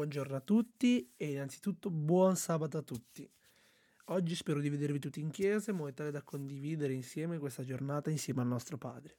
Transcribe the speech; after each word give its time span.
Buongiorno 0.00 0.36
a 0.36 0.40
tutti 0.40 1.12
e 1.14 1.32
innanzitutto 1.32 1.90
buon 1.90 2.34
sabato 2.34 2.78
a 2.78 2.82
tutti. 2.82 3.30
Oggi 4.06 4.34
spero 4.34 4.58
di 4.58 4.70
vedervi 4.70 4.98
tutti 4.98 5.20
in 5.20 5.28
chiesa 5.28 5.72
in 5.72 5.76
modo 5.76 5.92
tale 5.92 6.10
da 6.10 6.22
condividere 6.22 6.94
insieme 6.94 7.36
questa 7.36 7.64
giornata 7.64 8.08
insieme 8.08 8.40
al 8.40 8.46
nostro 8.46 8.78
Padre. 8.78 9.18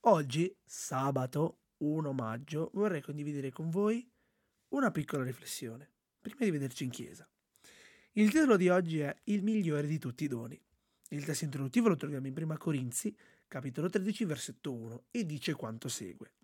Oggi, 0.00 0.54
sabato 0.62 1.60
1 1.78 2.12
maggio, 2.12 2.68
vorrei 2.74 3.00
condividere 3.00 3.50
con 3.50 3.70
voi 3.70 4.06
una 4.68 4.90
piccola 4.90 5.24
riflessione, 5.24 5.90
prima 6.20 6.40
di 6.40 6.50
vederci 6.50 6.84
in 6.84 6.90
chiesa. 6.90 7.26
Il 8.12 8.30
titolo 8.30 8.58
di 8.58 8.68
oggi 8.68 9.00
è 9.00 9.16
Il 9.24 9.42
migliore 9.42 9.86
di 9.86 9.98
tutti 9.98 10.24
i 10.24 10.28
doni. 10.28 10.62
Il 11.08 11.24
testo 11.24 11.44
introduttivo 11.44 11.88
lo 11.88 11.96
troviamo 11.96 12.26
in 12.26 12.34
1 12.36 12.58
Corinzi, 12.58 13.16
capitolo 13.48 13.88
13, 13.88 14.26
versetto 14.26 14.70
1, 14.70 15.04
e 15.10 15.24
dice 15.24 15.54
quanto 15.54 15.88
segue. 15.88 16.34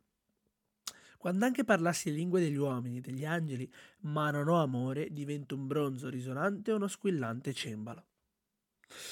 Quando 1.18 1.44
anche 1.44 1.64
parlassi 1.64 2.12
lingue 2.12 2.40
degli 2.40 2.56
uomini 2.56 2.98
e 2.98 3.00
degli 3.00 3.24
angeli, 3.24 3.70
ma 4.02 4.30
non 4.30 4.48
ho 4.48 4.62
amore, 4.62 5.08
divento 5.10 5.56
un 5.56 5.66
bronzo 5.66 6.08
risonante 6.08 6.70
o 6.70 6.76
uno 6.76 6.86
squillante 6.86 7.52
cembalo. 7.52 8.06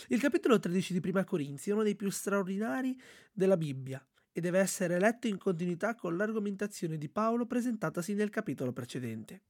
Il 0.08 0.20
capitolo 0.20 0.60
13 0.60 0.92
di 0.92 1.00
Prima 1.00 1.24
Corinzi 1.24 1.70
è 1.70 1.72
uno 1.72 1.82
dei 1.82 1.96
più 1.96 2.08
straordinari 2.08 2.98
della 3.32 3.56
Bibbia 3.56 4.02
e 4.32 4.40
deve 4.40 4.60
essere 4.60 5.00
letto 5.00 5.26
in 5.26 5.36
continuità 5.36 5.96
con 5.96 6.16
l'argomentazione 6.16 6.96
di 6.96 7.08
Paolo 7.08 7.44
presentatasi 7.44 8.14
nel 8.14 8.30
capitolo 8.30 8.72
precedente. 8.72 9.42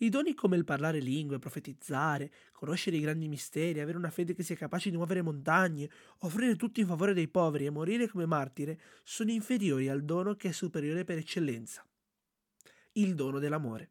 I 0.00 0.10
doni 0.10 0.32
come 0.32 0.56
il 0.56 0.62
parlare 0.62 1.00
lingue, 1.00 1.40
profetizzare, 1.40 2.30
conoscere 2.52 2.96
i 2.96 3.00
grandi 3.00 3.26
misteri, 3.26 3.80
avere 3.80 3.98
una 3.98 4.10
fede 4.10 4.32
che 4.32 4.44
sia 4.44 4.54
capace 4.54 4.90
di 4.90 4.96
muovere 4.96 5.22
montagne, 5.22 5.90
offrire 6.18 6.54
tutto 6.54 6.78
in 6.78 6.86
favore 6.86 7.14
dei 7.14 7.26
poveri 7.26 7.66
e 7.66 7.70
morire 7.70 8.06
come 8.06 8.24
martire, 8.24 8.78
sono 9.02 9.32
inferiori 9.32 9.88
al 9.88 10.04
dono 10.04 10.36
che 10.36 10.50
è 10.50 10.52
superiore 10.52 11.02
per 11.02 11.18
eccellenza. 11.18 11.84
Il 12.92 13.16
dono 13.16 13.40
dell'amore. 13.40 13.90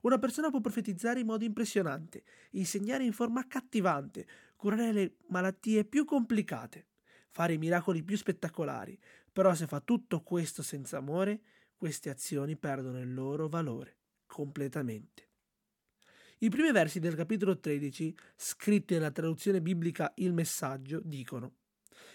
Una 0.00 0.18
persona 0.18 0.48
può 0.48 0.60
profetizzare 0.60 1.20
in 1.20 1.26
modo 1.26 1.44
impressionante, 1.44 2.24
insegnare 2.52 3.04
in 3.04 3.12
forma 3.12 3.40
accattivante, 3.40 4.26
curare 4.56 4.92
le 4.92 5.16
malattie 5.28 5.84
più 5.84 6.06
complicate, 6.06 6.86
fare 7.28 7.52
i 7.52 7.58
miracoli 7.58 8.02
più 8.02 8.16
spettacolari, 8.16 8.98
però 9.30 9.52
se 9.52 9.66
fa 9.66 9.80
tutto 9.80 10.22
questo 10.22 10.62
senza 10.62 10.96
amore, 10.96 11.42
queste 11.76 12.08
azioni 12.08 12.56
perdono 12.56 12.98
il 13.00 13.12
loro 13.12 13.48
valore 13.48 13.96
completamente. 14.30 15.28
I 16.38 16.48
primi 16.48 16.70
versi 16.70 17.00
del 17.00 17.16
capitolo 17.16 17.58
13, 17.58 18.16
scritti 18.36 18.94
nella 18.94 19.10
traduzione 19.10 19.60
biblica 19.60 20.12
Il 20.16 20.32
Messaggio, 20.32 21.00
dicono 21.04 21.56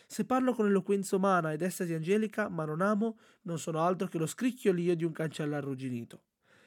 Se 0.07 0.25
parlo 0.25 0.53
con 0.53 0.66
eloquenza 0.66 1.17
umana 1.17 1.52
ed 1.52 1.61
estasi 1.61 1.94
angelica, 1.94 2.47
ma 2.47 2.63
non 2.63 2.81
amo, 2.81 3.19
non 3.44 3.59
sono 3.59 3.81
altro 3.81 4.07
che 4.07 4.17
lo 4.17 4.25
scricchiolio 4.25 4.95
di 4.95 5.03
un 5.03 5.11
cancello 5.11 5.55
arrugginito. 5.55 6.23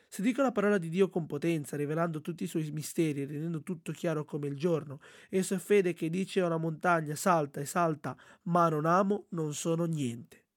Se 0.07 0.23
dico 0.23 0.43
la 0.43 0.53
parola 0.53 0.79
di 0.79 0.89
Dio 0.89 1.09
con 1.09 1.27
potenza, 1.27 1.77
rivelando 1.77 2.21
tutti 2.21 2.45
i 2.45 2.47
suoi 2.47 2.71
misteri, 2.71 3.25
rendendo 3.25 3.63
tutto 3.63 3.91
chiaro 3.93 4.25
come 4.25 4.49
il 4.49 4.57
giorno, 4.57 5.01
e 5.29 5.43
se 5.43 5.59
fede 5.59 5.95
che 5.95 6.11
dice 6.11 6.41
a 6.41 6.47
una 6.47 6.59
montagna 6.59 7.15
salta 7.15 7.61
e 7.61 7.67
salta, 7.67 8.17
ma 8.43 8.69
non 8.69 8.85
amo, 8.85 9.27
non 9.31 9.55
sono 9.55 9.85
niente. 9.85 10.48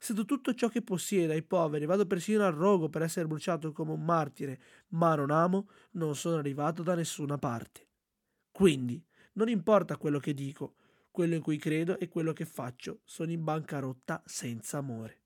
Se 0.00 0.14
do 0.14 0.24
tutto 0.24 0.54
ciò 0.54 0.68
che 0.68 0.82
possiedo 0.82 1.32
ai 1.32 1.42
poveri, 1.42 1.84
vado 1.84 2.06
persino 2.06 2.46
al 2.46 2.54
rogo 2.54 2.88
per 2.88 3.02
essere 3.02 3.26
bruciato 3.26 3.72
come 3.72 3.92
un 3.92 4.04
martire, 4.04 4.60
ma 4.90 5.16
non 5.16 5.30
amo, 5.30 5.68
non 5.92 6.14
sono 6.14 6.36
arrivato 6.36 6.84
da 6.84 6.94
nessuna 6.94 7.36
parte. 7.36 7.88
Quindi, 8.52 9.04
non 9.34 9.48
importa 9.48 9.96
quello 9.96 10.20
che 10.20 10.34
dico, 10.34 10.76
quello 11.10 11.34
in 11.34 11.42
cui 11.42 11.58
credo 11.58 11.98
e 11.98 12.08
quello 12.08 12.32
che 12.32 12.44
faccio, 12.44 13.00
sono 13.04 13.32
in 13.32 13.42
bancarotta 13.42 14.22
senza 14.24 14.78
amore. 14.78 15.22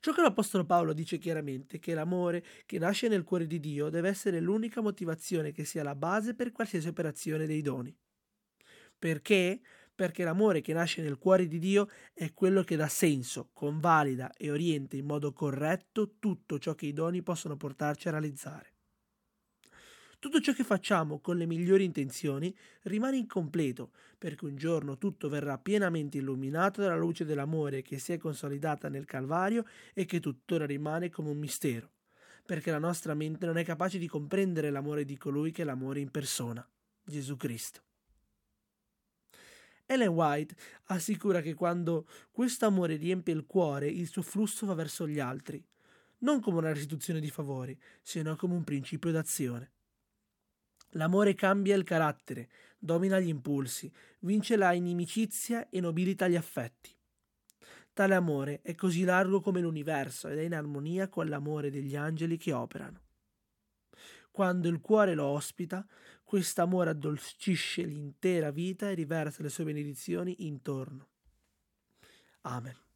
Ciò 0.00 0.12
che 0.12 0.22
l'Apostolo 0.22 0.64
Paolo 0.64 0.92
dice 0.92 1.18
chiaramente 1.18 1.76
è 1.76 1.80
che 1.80 1.94
l'amore 1.94 2.44
che 2.66 2.78
nasce 2.78 3.08
nel 3.08 3.24
cuore 3.24 3.46
di 3.46 3.58
Dio 3.58 3.88
deve 3.90 4.08
essere 4.08 4.40
l'unica 4.40 4.80
motivazione 4.80 5.52
che 5.52 5.64
sia 5.64 5.82
la 5.82 5.96
base 5.96 6.34
per 6.34 6.52
qualsiasi 6.52 6.88
operazione 6.88 7.46
dei 7.46 7.62
doni. 7.62 7.96
Perché? 8.98 9.60
Perché 9.98 10.22
l'amore 10.22 10.60
che 10.60 10.72
nasce 10.72 11.02
nel 11.02 11.18
cuore 11.18 11.48
di 11.48 11.58
Dio 11.58 11.88
è 12.14 12.32
quello 12.32 12.62
che 12.62 12.76
dà 12.76 12.86
senso, 12.86 13.50
convalida 13.52 14.32
e 14.36 14.48
orienta 14.48 14.94
in 14.94 15.04
modo 15.04 15.32
corretto 15.32 16.18
tutto 16.20 16.60
ciò 16.60 16.76
che 16.76 16.86
i 16.86 16.92
doni 16.92 17.20
possono 17.20 17.56
portarci 17.56 18.06
a 18.06 18.12
realizzare. 18.12 18.74
Tutto 20.20 20.40
ciò 20.40 20.52
che 20.52 20.62
facciamo 20.62 21.18
con 21.18 21.36
le 21.36 21.46
migliori 21.46 21.82
intenzioni 21.82 22.56
rimane 22.82 23.16
incompleto, 23.16 23.90
perché 24.16 24.44
un 24.44 24.54
giorno 24.54 24.98
tutto 24.98 25.28
verrà 25.28 25.58
pienamente 25.58 26.18
illuminato 26.18 26.80
dalla 26.80 26.96
luce 26.96 27.24
dell'amore 27.24 27.82
che 27.82 27.98
si 27.98 28.12
è 28.12 28.18
consolidata 28.18 28.88
nel 28.88 29.04
Calvario 29.04 29.64
e 29.94 30.04
che 30.04 30.20
tuttora 30.20 30.64
rimane 30.64 31.10
come 31.10 31.30
un 31.30 31.38
mistero, 31.38 31.90
perché 32.46 32.70
la 32.70 32.78
nostra 32.78 33.14
mente 33.14 33.46
non 33.46 33.56
è 33.56 33.64
capace 33.64 33.98
di 33.98 34.06
comprendere 34.06 34.70
l'amore 34.70 35.04
di 35.04 35.16
colui 35.16 35.50
che 35.50 35.62
è 35.62 35.64
l'amore 35.64 35.98
in 35.98 36.12
persona, 36.12 36.64
Gesù 37.02 37.36
Cristo. 37.36 37.87
Ellen 39.90 40.08
White 40.08 40.54
assicura 40.84 41.40
che 41.40 41.54
quando 41.54 42.06
questo 42.30 42.66
amore 42.66 42.96
riempie 42.96 43.32
il 43.32 43.46
cuore, 43.46 43.88
il 43.88 44.06
suo 44.06 44.20
flusso 44.20 44.66
va 44.66 44.74
verso 44.74 45.08
gli 45.08 45.18
altri, 45.18 45.64
non 46.18 46.40
come 46.42 46.58
una 46.58 46.74
restituzione 46.74 47.20
di 47.20 47.30
favori, 47.30 47.78
sino 48.02 48.36
come 48.36 48.52
un 48.52 48.64
principio 48.64 49.10
d'azione. 49.10 49.72
L'amore 50.90 51.34
cambia 51.34 51.74
il 51.74 51.84
carattere, 51.84 52.50
domina 52.78 53.18
gli 53.18 53.28
impulsi, 53.28 53.90
vince 54.20 54.56
la 54.56 54.74
inimicizia 54.74 55.70
e 55.70 55.80
nobilita 55.80 56.28
gli 56.28 56.36
affetti. 56.36 56.94
Tale 57.94 58.14
amore 58.14 58.60
è 58.60 58.74
così 58.74 59.04
largo 59.04 59.40
come 59.40 59.62
l'universo 59.62 60.28
ed 60.28 60.36
è 60.38 60.42
in 60.42 60.54
armonia 60.54 61.08
con 61.08 61.28
l'amore 61.28 61.70
degli 61.70 61.96
angeli 61.96 62.36
che 62.36 62.52
operano. 62.52 63.07
Quando 64.38 64.68
il 64.68 64.80
cuore 64.80 65.14
lo 65.14 65.24
ospita, 65.24 65.84
quest'amore 66.22 66.90
addolcisce 66.90 67.82
l'intera 67.82 68.52
vita 68.52 68.88
e 68.88 68.94
riversa 68.94 69.42
le 69.42 69.48
sue 69.48 69.64
benedizioni 69.64 70.46
intorno. 70.46 71.08
Amen. 72.42 72.87